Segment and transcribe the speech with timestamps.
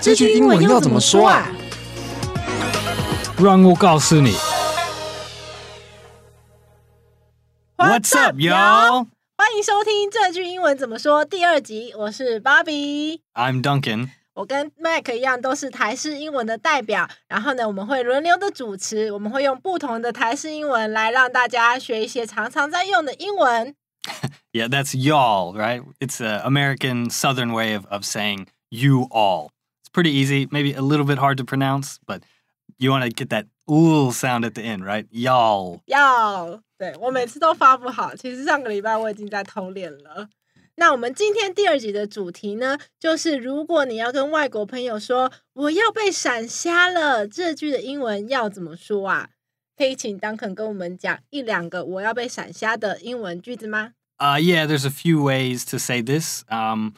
[0.00, 1.48] 这句英文要怎么说啊？
[3.38, 4.36] 让我告诉你。
[7.76, 9.08] What's up, y'all?
[9.36, 13.22] 欢迎收听这句英文怎么说第二集，我是芭比。
[13.34, 14.10] I'm Duncan.
[14.34, 17.08] 我跟 Mac 一样，都是台式英文的代表。
[17.28, 23.74] 然后呢，我们会轮流的主持，我们会用不同的台式英文来让大家学一些常常在用的英文。
[24.52, 25.82] Yeah, that's y'all, right?
[26.00, 29.50] It's an American Southern way of, of saying you all.
[29.88, 32.22] It's pretty easy, maybe a little bit hard to pronounce, but
[32.78, 35.06] you want to get that ooh sound at the end, right?
[35.10, 35.80] Y'all.
[35.86, 40.28] 要对我每次都发不好，其实上个礼拜我已经在偷练了。
[40.76, 49.28] 那我们今天第二集的主题呢，就是如果你要跟外国朋友说我要被闪瞎了，这句的英文要怎么说啊？
[49.76, 53.92] 可以请 Duncan 跟我们讲一两个我要被闪瞎的英文句子吗？
[54.18, 56.44] Uh, yeah, there's a few ways to say this.
[56.48, 56.94] Um,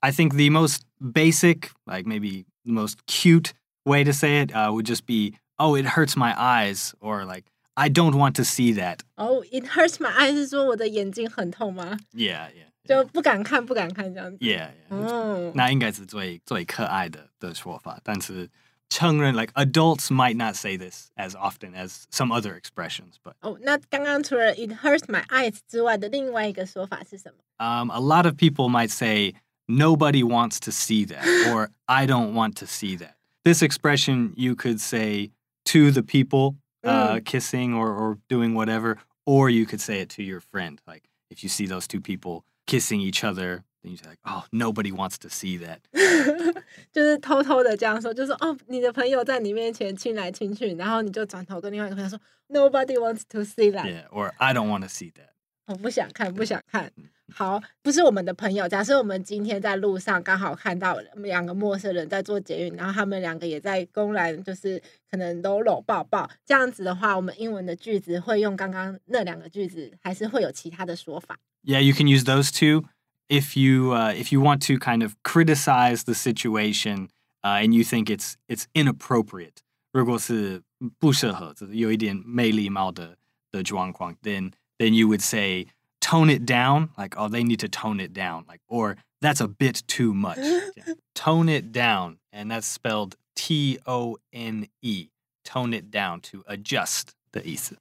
[0.00, 3.52] I think the most basic, like maybe the most cute
[3.84, 7.44] way to say it uh, would just be, oh, it hurts my eyes, or like,
[7.76, 9.00] I don't want to see that.
[9.16, 11.98] 哦、i t hurts my eyes 是说我的眼睛很痛吗？
[12.12, 12.68] Yeah, yeah.
[12.84, 14.38] 就不敢看，不敢看这样子。
[14.38, 14.90] Yeah, yeah.
[14.90, 18.48] 嗯，那应该是最最可爱的的说法，但是
[18.88, 24.72] 成人 like adults might not say this as often as some other expressions, but 哦，那刚刚除了 it
[24.82, 27.38] hurts my eyes 之外的另外一个说法是什么？
[27.58, 29.34] um, a lot of people might say
[29.68, 33.16] nobody wants to see that or I don't want to see that.
[33.44, 35.30] This expression you could say
[35.66, 40.22] to the people uh, kissing or, or doing whatever, or you could say it to
[40.22, 40.80] your friend.
[40.86, 44.44] Like if you see those two people kissing each other, then you say like, oh,
[44.52, 45.80] nobody wants to see that.
[46.92, 55.30] 就是偷偷的这样说，就是哦，你的朋友在你面前亲来亲去，然后你就转头跟另外一个朋友说，Nobody wants to see that，、 Yeah, or I don't want to see that.
[55.66, 56.90] 我不想看，不想看。
[57.35, 58.67] 好，不是我们的朋友。
[58.67, 72.87] 假设我们今天在路上刚好看到两个陌生人在做捷运，然后他们两个也在公然就是可能搂搂抱抱，这样子的话，我们英文的句子会用刚刚那两个句子，还是会有其他的说法？Yeah, you can use those two
[73.27, 77.07] if you uh, if you want to kind of criticize the situation
[77.41, 79.63] uh, and you think it's it's inappropriate.
[79.91, 80.61] 如果是
[80.99, 83.17] 不适合，就是有一点没礼貌的
[83.51, 85.67] 的状况, then then you would say
[86.12, 89.48] tone it down, like oh they need to tone it down, like or that's a
[89.48, 90.38] bit too much.
[90.38, 90.94] Yeah.
[91.14, 95.08] Tone it down, and that's spelled T O N E.
[95.44, 97.76] Tone it down to adjust 的意思。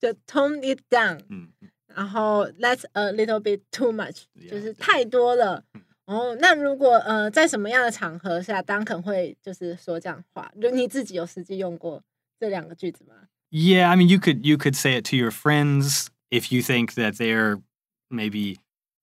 [0.00, 1.48] 就 tone it down，嗯，
[1.94, 4.78] 然后 that's a little bit too much， Yeah, 就是 yeah.
[4.78, 5.82] 太多了嗯。
[6.06, 10.52] 哦，那如果呃在什么样的场合下，当肯会就是说这样话？
[10.60, 12.02] 就你自己有实际用过
[12.38, 13.14] 这两个句子吗？
[13.50, 16.94] Yeah, I mean, you could you could say it to your friends if you think
[16.94, 17.62] that they're
[18.10, 18.58] maybe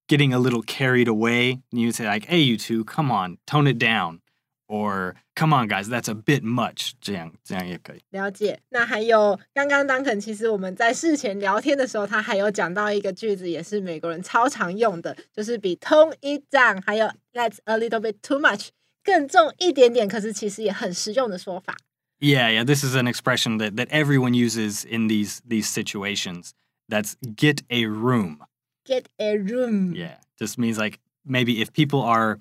[0.08, 1.62] getting a little carried away.
[1.72, 4.19] You say like, "Hey, you two, come on, tone it down,"
[4.68, 8.02] or "Come on, guys, that's a bit much." 这样这样也可以。
[8.09, 8.59] 了解。
[8.69, 18.69] 那还有刚刚当肯，其实我们在事前聊天的时候，他还有讲到一个句子，也是美国人超常用的，就是比 tone it down 还有 that's a little bit too much
[19.03, 21.75] 更重一点点，可是其实也很实用的说法。
[22.19, 26.52] Yeah, yeah, this is an expression that that everyone uses in these these situations.
[26.88, 28.42] That's get a room.
[28.87, 29.95] get a room.
[29.95, 30.17] Yeah.
[30.39, 32.41] Just means like maybe if people are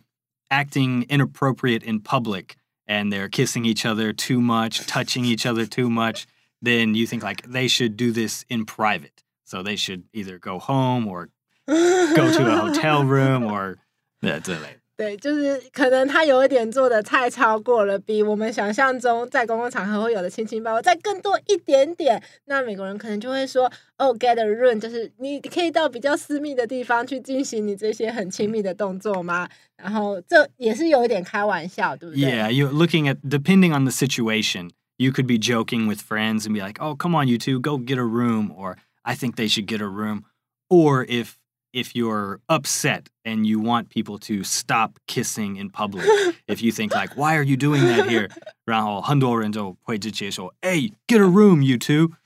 [0.51, 2.55] acting inappropriate in public
[2.87, 6.27] and they're kissing each other too much, touching each other too much,
[6.61, 9.23] then you think like they should do this in private.
[9.43, 11.29] So they should either go home or
[11.67, 13.77] go to a hotel room or
[14.21, 14.79] that's it.
[14.97, 22.23] 对，就是可能他有一点做的太超过了，比我们想象中在公共场合会有的亲亲抱抱再更多一点点。
[22.45, 29.49] 那美国人可能就会说，哦，get a room，就是你可以到比较私密的地方去进行你这些很亲密的动作吗？
[29.75, 36.53] 然后这也是有一点开玩笑，对不对 Yeah, you're looking at depending on the situation, you could be joking with friends and
[36.53, 39.49] be like, "Oh, come on, you two, go get a room," or "I think they
[39.49, 40.23] should get a room,"
[40.69, 41.33] or if
[41.74, 46.04] if you're upset and you want people to stop kissing in public,
[46.46, 48.28] if you think like, "Why are you doing that here?"
[48.64, 52.16] 然后很多人就会直接说, "Hey, get a room, you two."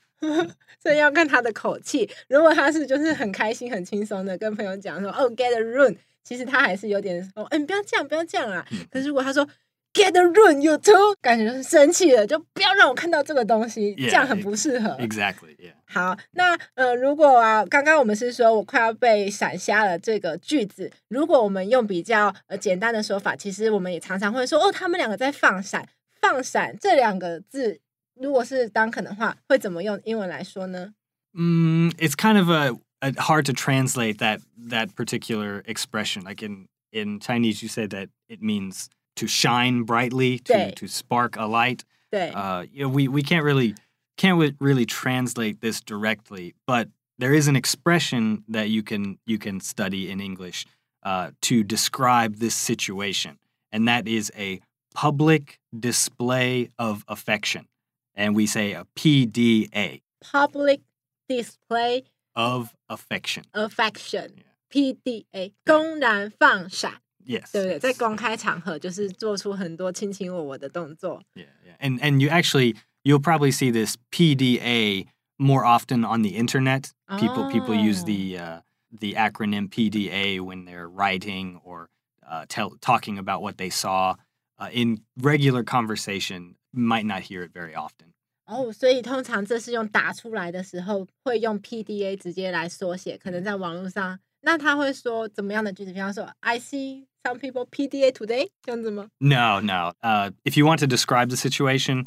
[0.81, 2.09] 所以要看他的口气。
[2.27, 8.65] 如果他是就是很开心、很轻松的跟朋友讲说，哦， get a room，其实他还是有点哦，哎，你不要这样，不要这样啊。
[8.89, 9.47] 可是如果他说
[9.93, 14.89] get a room you too，感觉就是生气了，就不要让我看到这个东西 Yeah, 这样很不适合。
[14.99, 15.55] Exactly.
[15.57, 15.73] Yeah.
[15.85, 25.87] 好，那呃，如果啊，刚刚我们是说我快要被闪瞎了这个句子，如果我们用比较呃简单的说法，其实我们也常常会说哦，他们两个在放闪。
[26.21, 27.79] 放闪这两个字，
[28.19, 30.95] 如果是当肯的话，会怎么用英文来说呢？
[31.33, 32.71] Mm, it's kind of a,
[33.01, 34.39] a hard to translate that
[34.69, 36.23] that particular expression.
[36.23, 38.87] Like in in Chinese, you say that it means
[39.19, 40.75] to shine brightly, Right.
[40.75, 41.83] to to spark a light.
[42.11, 43.75] 对， Uh, you know, we we can't really
[44.17, 49.37] can't wi- really translate this directly, but there is an expression that you can you
[49.37, 50.65] can study in English
[51.03, 53.37] uh, to describe this situation,
[53.71, 54.59] and that is a
[54.93, 57.67] public display of affection,
[58.15, 60.81] and we say a PDA public
[61.29, 62.03] display
[62.35, 63.43] of affection.
[63.53, 64.43] affection Yeah.
[64.71, 67.51] PDA 公然放闪， Yes.
[67.51, 67.79] 对不对？
[67.79, 67.97] 在 yes.
[67.97, 71.23] 公开场合就是做出很多卿卿我我的动作。
[71.33, 71.77] Yeah, yeah.
[71.79, 75.07] And and you actually you'll probably see this PDA
[75.37, 76.91] more often on the internet.
[77.19, 78.05] People people use Oh.
[78.05, 78.61] the uh,
[78.99, 81.89] the acronym PDA when they're writing or
[82.27, 84.15] uh, tell talking about what they saw.
[84.57, 88.13] Uh, in regular conversation, might not hear it very often.
[88.47, 95.91] 哦，所以通常这是用打出来的时候会用 PDA 直接来缩写，可能在网络上， 那他会说怎么样的句子？
[95.93, 99.07] 比方说，I see some people PDA today，这样子吗？
[99.19, 99.93] No, no.
[100.01, 102.05] Uh, if you want to describe the situation,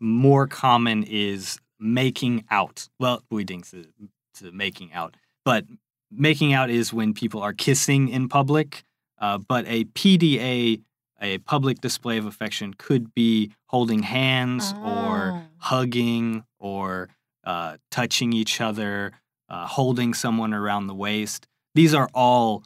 [0.00, 2.88] more common is making out.
[2.98, 3.92] Well, 不一定是
[4.36, 5.12] 是 making out,
[5.44, 5.64] but
[6.10, 8.82] making out is when people are kissing in public.
[9.18, 10.82] Uh, but a PDA,
[11.20, 15.42] a public display of affection, could be holding hands or Oh.
[15.58, 17.08] hugging or
[17.44, 19.12] uh, touching each other,
[19.48, 21.46] uh, holding someone around the waist.
[21.73, 22.63] These are all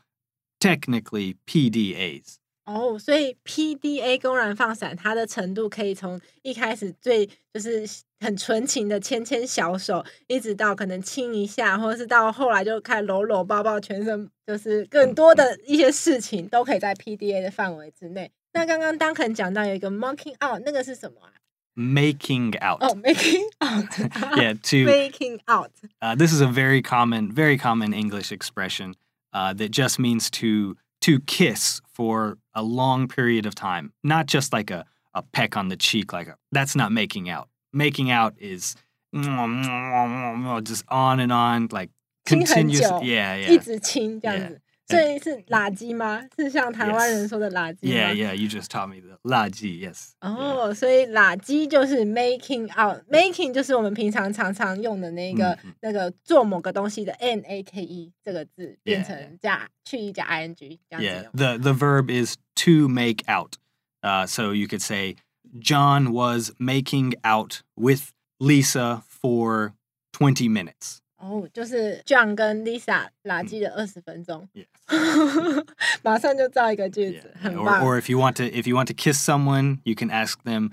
[0.60, 2.36] technically PDAs.
[2.66, 7.88] 哦，所以 PDA 公然放闪，它的程度可以从一开始最就是
[8.20, 18.32] 很纯情的牵牵小手，一直到可能亲一下，或者是到后来就开始搂搂抱抱，全身就是更多的一些事情都可以在 PDA 的范围之内。
[18.54, 21.30] 那刚刚 Duncan 讲到有一个 monking out，那个是什么啊？
[21.77, 22.81] Making out.
[22.83, 23.87] 哦，making out，
[24.37, 25.71] yeah, to making out，
[26.03, 28.95] uh, this is a very common, very common English expression
[29.33, 34.53] uh, that just means to to kiss for a long period of time, not just
[34.53, 34.85] like a,
[35.15, 37.49] a peck on the cheek, like a, that's not making out.
[37.73, 38.75] Making out is
[39.15, 41.91] just on and on, like
[42.27, 42.81] 亲很 continuous.
[42.81, 44.49] 久 Yeah, 一 yeah, 直亲这样 Yeah.
[44.49, 44.61] 子。
[44.89, 46.21] 所以是垃圾吗？
[46.37, 48.35] 是像台湾人说的垃圾吗 yeah, yeah.
[48.35, 49.79] You just taught me the laji.
[49.79, 50.15] Yes.
[50.21, 50.29] Yeah.
[50.31, 61.09] 哦，所以垃圾就是 making out，making 就是我们平常常常用的那个、嗯嗯那个做某个东西的 n a k e 这个字变 Yeah, 成加去意加 i n g 这样子
[61.09, 61.33] Yeah, 用。
[61.33, 63.57] the the verb is to make out.
[64.03, 65.17] Uh, so you could say
[65.61, 69.75] John was making out with Lisa for
[70.13, 71.01] 20 minutes.
[71.19, 75.65] 哦，就是 John 跟 Lisa 垃圾的二十分钟， Yes.
[76.03, 77.43] 马上就造一个句 Yeah, 子， yeah.
[77.43, 79.95] 很 Or, 棒 or if you want to if you want to kiss someone, you
[79.95, 80.71] can ask them,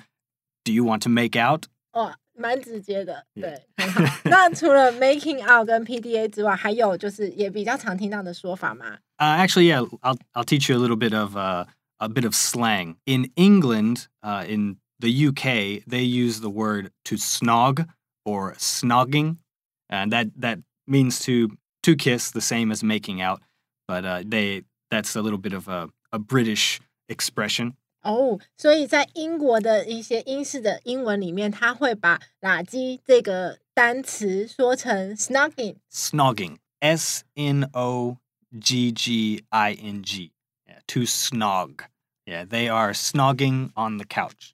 [0.64, 3.42] "Do you want to make out?" 哇，蛮直接的， Yeah.
[3.42, 4.20] 对，很好。
[4.26, 8.98] 那除了 making out 跟 PDA 之外，还有就是也比较常听到的说法吗？
[9.18, 11.66] Uh, actually, yeah, I'll I'll teach you a little bit of uh,
[11.98, 12.96] a bit of slang.
[13.06, 17.86] In England, uh, in the UK, they use the word to snog
[18.24, 19.38] or snogging,
[19.92, 23.42] and that that means to to kiss, the same as making out,
[23.88, 26.80] but uh, they that's a little bit of a, a British
[27.10, 27.74] expression.
[28.04, 35.76] 哦，所以在英国的一些英式的英文里面，他会把垃圾这个单词说成 snogging。
[35.92, 38.18] Snogging, S N O
[38.62, 40.32] G G I N G,
[40.66, 41.80] yeah, to snog.
[42.26, 44.54] Yeah, they are snogging on the couch.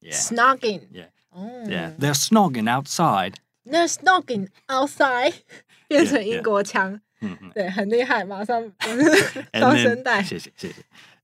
[0.00, 0.82] Yeah, snogging。
[0.92, 1.08] Yeah.
[1.30, 3.40] 哦 yeah, they're snogging outside.
[3.64, 5.34] 那 snogging outside
[5.88, 6.42] 变成 Yeah, 英 yeah.
[6.42, 7.52] 国腔， Mhm.
[7.54, 10.22] 对，很厉害，马上就是高 And 声 then, 带。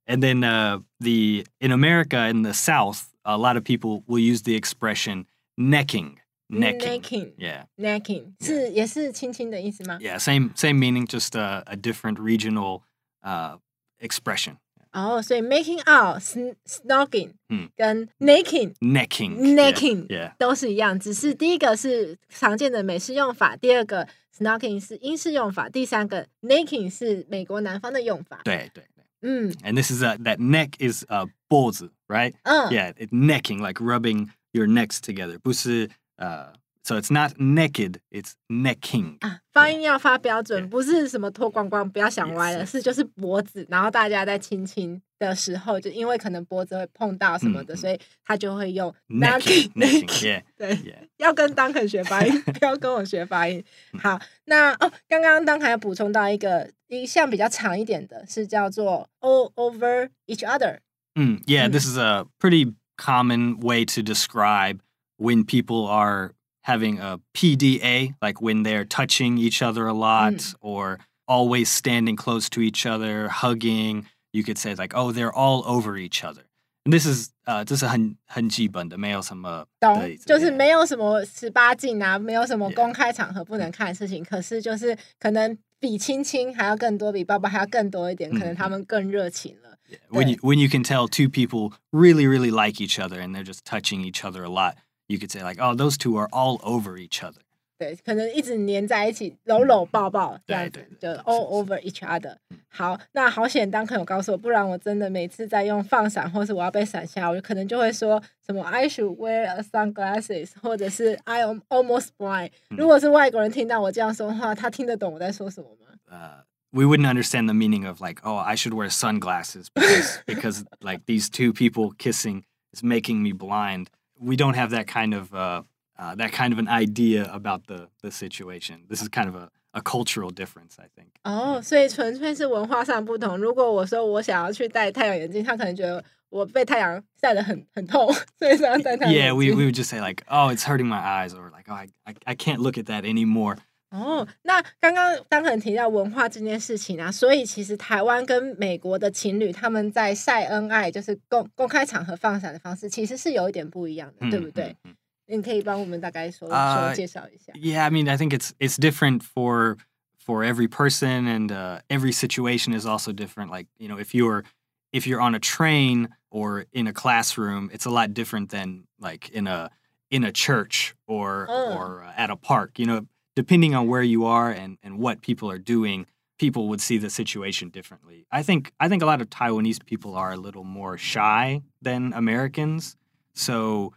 [0.06, 4.42] and then uh, the in America in the South, a lot of people will use
[4.42, 6.16] the expression necking.
[6.52, 7.00] Necking.
[7.00, 9.98] necking Yeah, necking 是也是亲亲的意思吗？
[10.00, 12.82] yeah, same same meaning, just a, a different regional
[13.22, 13.58] uh,
[14.00, 14.56] expression.
[14.94, 19.36] 哦，所以 making out、sn- snogging 嗯跟 necking Necking.
[19.36, 20.32] yeah, necking Yeah.
[20.36, 28.40] 都是一样，只是第一个是常见的美式用法，第二个 snogging 是英式用法，第三个 necking 是美国南方的用法。
[28.44, 29.04] 对对对。
[29.22, 32.32] 嗯 And this is a, that neck is uh, 脖子, right?
[32.42, 35.38] 嗯 Yeah, it, necking, like rubbing your necks together.
[35.38, 36.52] 不是, uh,
[36.84, 39.18] so it's not naked, it's necking.
[39.20, 40.68] 啊，发音要发标准， Yeah.
[40.68, 42.70] 不是什么脱光光，不要想歪了 Yes, yes.
[42.70, 51.08] 是就是脖子，然后大家在亲亲的时候，就因为可能脖子会碰到什么的，嗯嗯所以他就会用 Necking, necking, necking yeah, 对， yeah.
[51.18, 53.62] 要跟 Duncan 学发音，不要跟我学发音。
[54.02, 60.78] 好，那哦，刚刚 Duncan 有补充到一个一项比较长一点的，是叫做 all over each other。
[61.14, 61.72] Mm, yeah, Mm.
[61.72, 64.78] this is a pretty common way to describe
[65.18, 66.32] when people are
[66.64, 70.54] having a PDA, like when they're touching each other a lot Mm.
[70.60, 74.04] or always standing close to each other, hugging.
[74.32, 76.44] You could say, like, oh, they're all over each other.
[76.84, 80.56] This is 呃，这是很很基本的，没有什么懂的意，思就是 yeah.
[80.56, 82.74] 没有什么十八禁啊，没有什么 Yeah.
[82.74, 84.24] 公开场合不能看的事情。
[84.24, 89.76] 可是就是可能比亲亲还要更多，比抱抱还要更多一点，可能他嗯们更热情了。
[89.90, 89.98] Yeah.
[90.16, 93.44] When you when you can tell two people really really like each other and they're
[93.44, 94.76] just touching each other a lot,
[95.08, 97.40] you could say like, oh, those two are all over each other.
[97.78, 102.58] 对，可能一直黏在一起，搂搂抱抱这样子对，对就对 all 是 over each other 嗯。
[102.68, 112.50] 好，那好险，当朋友告诉我，不然我真的每次在用放闪，或是我要被闪瞎，我可能就会说什么 I should wear a sunglasses，或者是 I am almost blind。
[112.68, 115.86] 如嗯果是外国人听到我这样说的话，他听得懂我在说什么吗？
[116.12, 120.64] Uh, we wouldn't understand the meaning of like, oh, I should wear sunglasses because because
[120.82, 122.42] like these two people kissing
[122.74, 123.86] is making me blind.
[124.24, 125.62] We don't have that kind of uh,
[125.98, 128.84] uh, that kind of an idea about the the situation.
[128.88, 131.12] This is kind of a, a cultural difference, I think.
[131.24, 133.38] 哦，所以纯粹是文化上不同。
[133.38, 139.56] 如果我说我想要去戴太阳眼镜，他可能觉得我被太阳晒得很很痛，所以想要戴太阳 Yeah, 眼 we, 镜。
[139.56, 142.14] we would just say like, oh, it's hurting my eyes, or like, oh, I, I,
[142.26, 143.56] I can't look at that anymore.
[143.95, 154.95] 哦，那刚刚当然提到文化这件事情啊，所以其实台湾跟美国的情侣他们在晒恩爱，就是公公开场合放闪的方式，其实是有一点不一样的，对不对？Mhm, mhm.
[155.27, 157.51] 你可以帮我们大概说啊说介绍一下。
[157.53, 159.77] Yeah, I mean, I think it's it's different for
[160.23, 163.49] for every person, and uh, every situation is also different.
[163.49, 164.43] Like you know, if you're
[164.91, 169.29] if you're on a train or in a classroom, it's a lot different than like
[169.29, 169.71] in a
[170.11, 171.73] in a church or Oh.
[171.73, 172.77] or uh, at a park.
[172.77, 176.81] You know, depending on where you are and and what people are doing, people would
[176.81, 178.25] see the situation differently.
[178.31, 182.13] I think I think a lot of Taiwanese people are a little more shy than
[182.13, 182.95] Americans,
[183.33, 183.93] so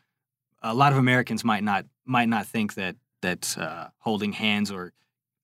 [0.62, 4.92] a lot of Americans might not might not think that that uh, holding hands or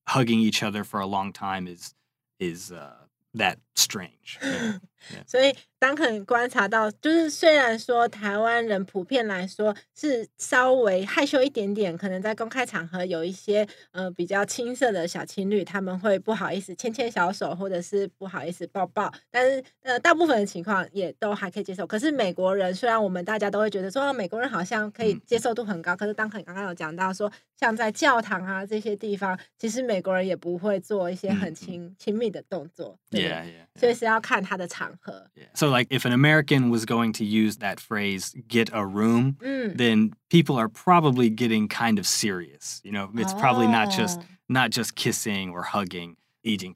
[0.06, 1.94] hugging each other for a long time is
[2.38, 2.94] is uh,
[3.34, 4.38] that strange.
[5.26, 21.86] 所以当肯观察到，就是虽然说台湾人普遍来说是稍微害羞一点点，可能在公开场合有一些呃比较青涩的小情侣，他们会不好意思牵牵小手，或者是不好意思抱抱，但是呃大部分的情况也都还可以接受。
[21.86, 33.63] 可是美国人虽然我们大家都会觉得说、啊美国人好像可以嗯接受度很高，可是当肯刚刚有讲到说，像在教堂啊这些地方，其实美国人也不会做一些很亲亲密的动作，对不对 Yeah, yeah.
[35.54, 39.76] So, like, if an American was going to use that phrase, get a room, mm.
[39.76, 42.80] then people are probably getting kind of serious.
[42.84, 43.38] You know, it's oh.
[43.38, 44.26] probably not just oh.
[44.48, 46.72] not just kissing or hugging, eating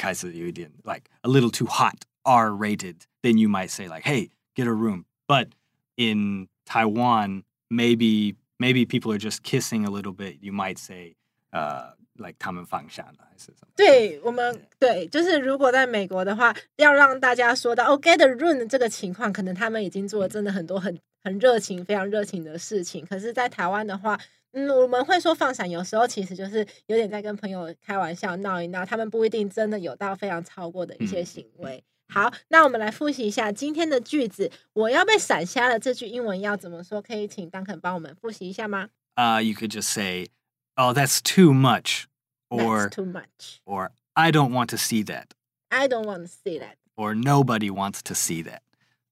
[0.85, 3.07] like a little too hot, R rated.
[3.23, 5.07] Then you might say, like, hey, get a room.
[5.29, 5.49] But
[5.97, 10.39] in Taiwan, maybe maybe people are just kissing a little bit.
[10.41, 11.15] You might say,
[11.53, 13.69] uh, like 他们放下了还是什么。
[13.75, 23.05] 对我们对，就是如果在美国的话，要让大家说到哦，get a room 这个情况，可能他们已经做了真的很多很很热情、非常热情的事情。
[23.07, 24.19] 可是，在台湾的话，
[24.53, 31.83] 嗯，我们会说放闪，有时候其实就是有点在跟朋友开玩笑、闹一闹，他们不一定真的有到非常超过的一些嗯行为。
[32.11, 34.51] 好，那我们来复习一下今天的句子。
[34.73, 37.03] 我要被闪瞎了，这句英文要怎么说？
[37.03, 40.29] 可以请 Duncan 帮我们复习一下吗 Uh, you could just say,
[40.78, 42.06] "Oh, that's too much,"
[42.50, 43.60] or That's too much.
[43.66, 45.28] or "I don't want to see that,"
[45.70, 46.76] I don't want to see that.
[46.96, 48.62] or "Nobody wants to see that."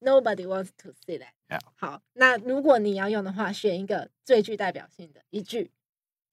[0.03, 1.33] Nobody wants to see that.
[1.49, 1.59] Yeah.
[1.75, 5.71] 好，那如果你要用的话，选一个最具代表性的一句。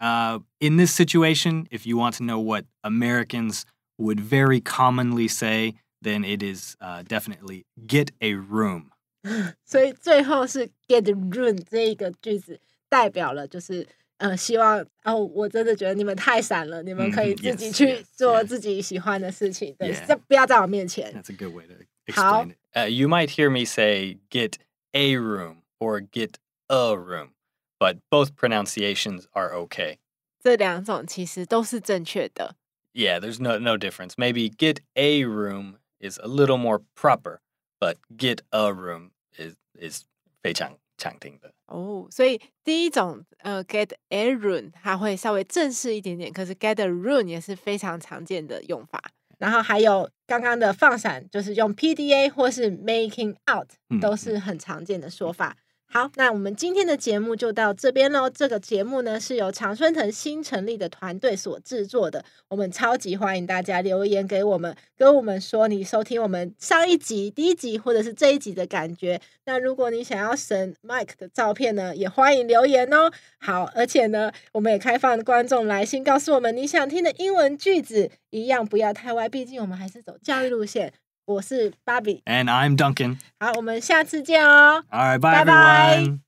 [0.00, 3.64] Uh, in this situation, if you want to know what Americans
[3.98, 8.90] would very commonly say, then it is uh, definitely "get a room."
[9.64, 13.86] 所以最后是 get room 这一个句子，代表了就是
[14.22, 18.46] 呃，希望哦，我真的觉得你们太闪了，你们可以嗯自己 yes, 去 yes, 做 yes.
[18.46, 20.06] 自己喜欢的事情，对， Yeah.
[20.06, 21.12] 这不要在我面前。
[21.12, 21.74] That's a good way to
[22.12, 22.42] How?
[22.42, 22.56] explain it.
[22.74, 24.54] Uh, you might hear me say "get
[24.92, 26.34] a room" or "get
[26.68, 27.30] a room,"
[27.78, 29.98] but both pronunciations are okay.
[30.42, 32.56] 这两种其实都是正确的。
[32.92, 34.14] Yeah, there's no no difference.
[34.16, 37.38] Maybe "get a room" is a little more proper,
[37.78, 40.02] but "get a room" is is
[40.42, 41.51] 非常 常听的。
[41.67, 49.01] 哦，所以第一种呃 get a room 它会稍微正式一点点，可是 get a run 也是非常常见的用法。
[49.39, 55.57] 然后还有刚刚的放闪，就是用 PDA 或是 making out，嗯都是很常见的说法。
[55.93, 58.27] 好，那我们今天的节目就到这边喽。
[58.27, 69.21] 这个节目呢是由常春藤新成立的团队所制作的，我们超级欢迎大家留言给我们，跟我们说你收听我们上一集、第一集或者是这一集的感觉。
[69.45, 73.11] 那如果你想要神 Mike 的照片呢，也欢迎留言哦。
[73.37, 80.91] 好，而且呢，我们也开放观众来信告诉我们你想听的英文句子，一样不要太歪，毕竟我们还是走教育路线。
[81.25, 82.21] 我是芭比。
[82.25, 83.17] And I'm Duncan.
[83.39, 84.83] 好，我们下次见哦。
[84.89, 86.19] All right, bye, everyone.